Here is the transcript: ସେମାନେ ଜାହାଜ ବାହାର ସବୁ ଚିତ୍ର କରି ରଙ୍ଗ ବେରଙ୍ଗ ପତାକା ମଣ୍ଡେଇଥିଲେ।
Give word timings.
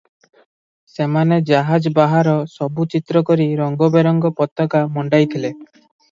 ସେମାନେ 0.91 1.37
ଜାହାଜ 1.49 1.91
ବାହାର 1.99 2.33
ସବୁ 2.53 2.85
ଚିତ୍ର 2.93 3.21
କରି 3.27 3.45
ରଙ୍ଗ 3.59 3.89
ବେରଙ୍ଗ 3.97 4.31
ପତାକା 4.39 4.81
ମଣ୍ଡେଇଥିଲେ। 4.97 5.53